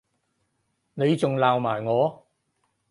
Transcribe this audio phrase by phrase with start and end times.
[0.95, 2.25] 你仲鬧埋我